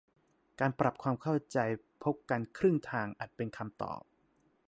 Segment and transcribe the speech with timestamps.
[0.59, 1.57] การปรับความเข้าใจ
[2.03, 4.01] พบกันครึ่งทางอาจเป็นคำตอบ